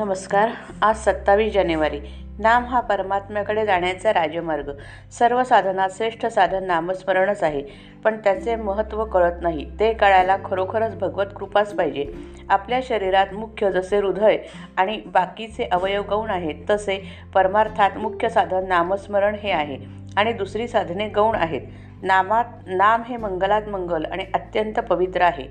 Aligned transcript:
नमस्कार. 0.00 0.48
आज 0.82 0.96
सत्तावीस 0.96 1.52
जानेवारी. 1.52 2.00
नाम 2.38 2.64
हा 2.64 2.80
परमात्म्याकडे 2.80 3.66
जाण्याचा 3.66 4.12
राजमार्ग. 4.12 4.70
सर्व 5.18 5.42
साधनात 5.42 5.88
श्रेष्ठ 5.96 6.26
साधन 6.26 6.64
नामस्मरणच 6.64 7.42
आहे. 7.42 7.62
पण 8.04 8.16
त्याचे 8.16 8.56
महत्त्व 8.56 9.04
कळत 9.04 9.32
नाही. 9.42 9.70
ते 9.80 9.92
कळायला 9.92 10.36
खरोखरच 10.44 10.98
भगवत 10.98 11.26
कृपाच 11.36 11.74
पाहिजे. 11.74 12.12
आपल्या 12.50 12.80
शरीरात 12.82 13.26
मुख्य 13.32 13.70
जसे 13.70 13.96
हृदय 13.96 14.36
आणि 14.76 15.00
बाकीचे 15.06 15.68
अवयव 15.72 16.02
गौण 16.02 16.30
आहेत 16.30 16.54
तसे 16.70 17.02
परमार्थात 17.34 17.90
मुख्य 17.96 18.28
साधन 18.28 18.66
नामस्मरण 18.68 19.34
हे 19.34 19.50
आहे 19.50 19.78
आणि 20.16 20.32
दुसरी 20.32 20.68
साधने 20.68 21.08
गौण 21.08 21.34
आहेत. 21.34 21.60
नामात 22.02 22.44
नाम 22.66 23.02
हे 23.02 23.16
मंगलात 23.16 23.62
मंगल 23.68 24.04
आणि 24.04 24.24
अत्यंत 24.34 24.74
पवित्र 24.74 25.20
आहे. 25.20 25.44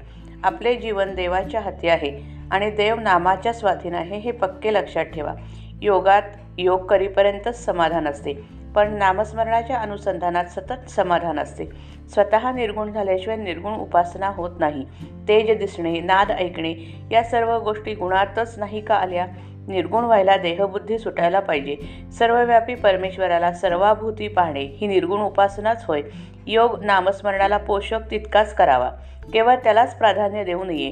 आपले 0.43 0.75
जीवन 0.75 1.15
देवाच्या 1.15 1.61
हाती 1.61 1.87
आहे. 1.87 2.38
आणि 2.51 2.69
देव 2.69 2.99
नामाच्या 2.99 3.53
स्वाधीन 3.53 3.95
आहे 3.95 4.17
हे 4.17 4.31
पक्के 4.31 4.73
लक्षात 4.73 5.05
ठेवा. 5.05 5.33
योगात 5.81 6.21
योग 6.57 6.85
करीपर्यंतच 6.85 7.65
समाधान 7.65 8.07
असते 8.07 8.59
पण 8.75 8.93
नामस्मरणाच्या 8.93 9.77
अनुसंधानात 9.77 10.45
सतत 10.45 10.89
समाधान 10.89 11.39
असते. 11.39 11.65
स्वतः 12.09 12.51
निर्गुण 12.51 12.91
झाल्याशिवाय 12.91 13.37
निर्गुण 13.37 13.73
उपासना 13.73 14.27
होत 14.27 14.49
नाही. 14.59 14.85
तेज 15.27 15.57
दिसणे 15.57 15.99
नाद 15.99 16.31
ऐकणे 16.31 16.75
या 17.11 17.23
सर्व 17.23 17.59
गोष्टी 17.59 17.93
गुणातच 17.93 18.59
नाही 18.59 18.81
का 18.81 18.95
आल्या? 18.95 19.25
निर्गुण 19.67 20.03
व्हायला 20.03 20.37
देहबुद्धी 20.37 20.99
सुटायला 20.99 21.39
पाहिजे. 21.39 21.75
सर्वव्यापी 22.11 22.75
परमेश्वराला 22.75 23.53
सर्वाभूती 23.53 24.27
पाहणे 24.27 24.59
ही 24.59 24.87
निर्गुण 24.87 25.21
उपासनाच 25.21 25.85
होय. 25.87 26.01
योग 26.47 26.83
नामस्मरणाला 26.83 27.57
पोषक 27.57 27.99
तितकाच 28.11 28.53
करावा. 28.53 28.89
केवळ 29.33 29.55
त्यालाच 29.55 29.97
प्राधान्य 29.97 30.43
देऊ 30.43 30.63
नये. 30.63 30.91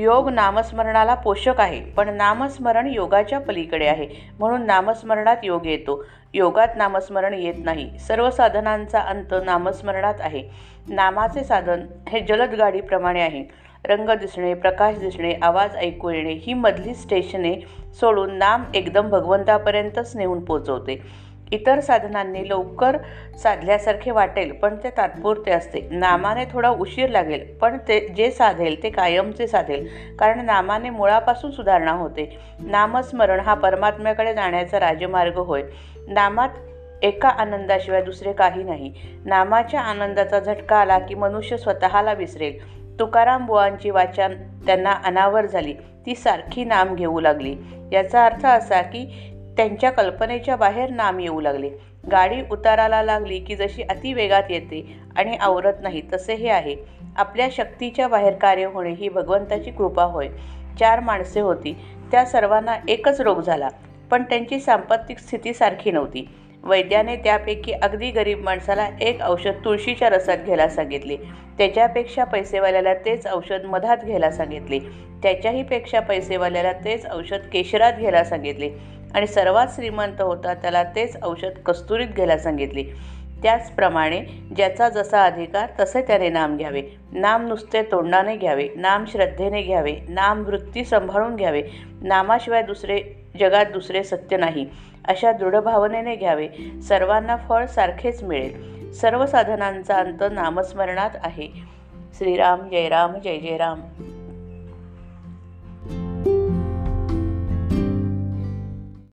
योग 0.00 0.28
नामस्मरणाला 0.28 1.14
पोषक 1.14 1.60
आहे 1.60 1.80
पण 1.80 2.08
नामस्मरण 2.16 2.86
योगाच्या 2.86 3.38
पलीकडे 3.40 3.86
आहे 3.86 4.08
म्हणून 4.38 4.66
नामस्मरणात 4.66 5.36
योग 5.42 5.66
येतो. 5.66 6.04
योगात 6.34 6.68
नामस्मरण 6.76 7.34
येत 7.34 7.54
नाही. 7.64 7.98
सर्व 7.98 8.30
साधनांचा 8.30 9.00
अंत 9.00 9.34
नामस्मरणात 9.44 10.20
आहे. 10.20 10.42
नामाचे 10.88 11.44
साधन 11.44 11.80
हे 12.08 12.20
जलद 12.20 12.54
गाडीप्रमाणे 12.54 13.20
आहे. 13.20 13.44
रंग 13.84 14.10
दिसणे 14.10 14.54
प्रकाश 14.54 14.98
दिसणे 14.98 15.34
आवाज 15.42 15.76
ऐकू 15.76 16.10
येणे 16.10 16.32
ही 16.32 16.54
मधली 16.54 16.94
स्टेशने 16.94 17.54
सोडून 18.00 18.34
नाम 18.34 18.64
एकदम 18.74 19.08
भगवंतापर्यंतच 19.08 20.16
नेऊन 20.16 20.44
पोचवते. 20.44 21.27
इतर 21.52 21.80
साधनांनी 21.80 22.48
लवकर 22.48 22.96
साधल्यासारखे 23.42 24.10
वाटेल 24.10 24.52
पण 24.52 24.76
ते 24.84 24.90
तात्पुरते 24.90 25.50
असते. 25.50 25.88
नामाने 25.90 26.44
थोडा 26.44 26.70
उशीर 26.70 27.08
लागेल 27.08 27.54
पण 27.60 27.78
ते 27.88 28.08
जे 28.08 28.30
साधेल 28.30 28.82
ते 28.82 28.90
कायमचे 28.90 29.46
साधेल 29.46 29.88
कारण 30.18 30.44
नामाने 30.44 30.90
मुळापासून 30.90 31.50
सुधारणा 31.50 31.92
होते. 31.92 32.38
नामस्मरण 32.60 33.40
हा 33.40 33.54
परमात्म्याकडे 33.54 34.34
जाण्याचा 34.34 34.80
राजमार्ग 34.80 35.38
होय. 35.38 35.62
नामात 36.08 36.48
एका 37.02 37.28
आनंदाशिवाय 37.28 38.02
दुसरे 38.02 38.32
काही 38.32 38.62
नाही. 38.64 38.92
नामाच्या 39.24 39.80
आनंदाचा 39.80 40.38
झटका 40.38 40.76
आला 40.76 40.98
की 40.98 41.14
मनुष्य 41.14 41.56
स्वतःला 41.56 42.12
विसरेल. 42.12 42.78
तुकाराम 43.00 43.46
बुवांची 43.46 43.90
वाचन 43.90 44.34
त्यांना 44.66 44.90
अनावर 44.90 45.46
झाली. 45.46 45.72
ती 46.06 46.14
सारखी 46.14 46.64
नाम 46.64 46.94
घेऊ 46.94 47.20
लागली. 47.20 47.56
याचा 47.92 48.24
अर्थ 48.24 48.46
असा 48.46 48.82
की 48.82 49.34
त्यांच्या 49.58 49.90
कल्पनेच्या 49.90 50.56
बाहेर 50.56 50.90
नाम 50.90 51.20
येऊ 51.20 51.40
लागले. 51.40 51.70
गाडी 52.12 52.36
उताराला 52.50 53.02
लागली 53.02 53.38
की 53.38 53.56
जशी 53.56 53.82
अतिवेगात 53.82 54.42
येते 54.50 54.96
आणि 55.16 55.36
आवरत 55.36 55.72
नाही 55.82 56.02
तसे 56.12 56.34
हे 56.34 56.48
आहे. 56.48 56.76
आपल्या 57.16 57.48
शक्तीच्या 57.52 58.08
बाहेर 58.08 58.32
कार्य 58.32 58.64
होणे 58.64 58.90
ही 58.90 59.08
भगवंताची 59.08 59.70
कृपा 59.70 60.02
होय. 60.02 60.28
चार 60.80 61.00
माणसे 61.00 61.40
होती. 61.40 61.76
त्या 62.10 62.24
सर्वांना 62.24 62.76
एकच 62.88 63.20
रोग 63.20 63.40
झाला. 63.40 63.68
पण 64.10 64.22
त्यांची 64.22 64.60
सांपत्तिक 64.60 65.18
स्थिती 65.18 65.54
सारखी 65.54 65.90
नव्हती. 65.90 66.28
वैद्याने 66.64 67.16
त्यापैकी 67.16 67.72
अगदी 67.72 68.10
गरीब 68.10 68.42
माणसाला 68.42 68.88
एक 69.00 69.18
औषध 69.22 69.64
तुळशीच्या 69.64 70.08
रसात 70.08 70.38
घ्यायला 70.38 70.68
सांगितले. 70.68 71.16
त्याच्यापेक्षा 71.58 72.24
पैसेवाल्याला 72.24 72.94
तेच 72.94 73.26
औषध 73.26 73.64
मधात 73.64 73.96
घ्यायला 74.04 74.30
सांगितले. 74.30 74.78
त्याच्याहीपेक्षा 75.22 76.00
पैसेवाल्याला 76.00 76.72
तेच 76.72 77.06
औषध 77.10 77.38
केशरात 77.52 77.92
घ्यायला 77.92 78.24
सांगितले. 78.24 78.97
आणि 79.14 79.26
सर्वात 79.26 79.66
श्रीमंत 79.74 80.20
होता 80.20 80.54
त्याला 80.54 80.82
तेच 80.82 81.16
औषध 81.22 81.58
कस्तुरीत 81.66 82.08
घ्यायला 82.08 82.38
सांगितले. 82.38 82.84
त्याचप्रमाणे 83.42 84.20
ज्याचा 84.56 84.88
जसा 84.88 85.24
अधिकार 85.24 85.68
तसे 85.80 86.02
त्याने 86.02 86.28
नाम 86.28 86.56
घ्यावे. 86.56 86.82
नाम 87.12 87.46
नुसते 87.46 87.82
तोंडाने 87.82 88.36
घ्यावे 88.36 88.68
नाम 88.76 89.04
श्रद्धेने 89.04 89.62
घ्यावे 89.62 89.96
नाम 90.08 90.42
वृत्ती 90.42 90.84
सांभाळून 90.84 91.36
घ्यावे. 91.36 91.62
नामाशिवाय 92.02 92.62
दुसरे 92.62 93.00
जगात 93.40 93.66
दुसरे 93.66 94.04
सत्य 94.04 94.36
नाही. 94.36 94.66
अशा 95.04 95.32
दृढ 95.32 95.56
भावनेने 95.56 96.16
घ्यावे. 96.16 96.48
सर्वांना 96.88 97.36
फळ 97.36 97.66
सारखेच 97.66 98.22
मिळेल. 98.22 98.92
सर्व 98.92 99.26
साधनांचा 99.26 99.96
अंत 99.96 100.24
नामस्मरणात 100.32 101.10
आहे. 101.14 101.48
श्रीराम 102.18 102.68
जय 102.68 102.88
राम 102.88 103.14
जय 103.14 103.38
जय 103.38 103.56
राम. 103.56 103.80